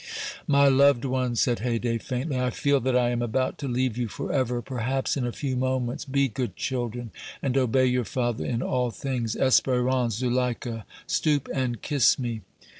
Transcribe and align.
"My 0.47 0.67
loved 0.67 1.05
ones," 1.05 1.41
said 1.41 1.59
Haydée, 1.59 2.01
faintly, 2.01 2.39
"I 2.39 2.49
feel 2.49 2.79
that 2.79 2.97
I 2.97 3.11
am 3.11 3.21
about 3.21 3.59
to 3.59 3.67
leave 3.67 3.99
you 3.99 4.07
forever, 4.07 4.59
perhaps 4.59 5.15
in 5.15 5.27
a 5.27 5.31
few 5.31 5.55
moments. 5.55 6.05
Be 6.05 6.27
good 6.27 6.55
children 6.55 7.11
and 7.39 7.55
obey 7.55 7.85
your 7.85 8.05
father 8.05 8.43
in 8.43 8.63
all 8.63 8.89
things. 8.89 9.35
Espérance, 9.35 10.13
Zuleika, 10.13 10.85
stoop 11.05 11.47
and 11.53 11.83
kiss 11.83 12.17
me." 12.17 12.41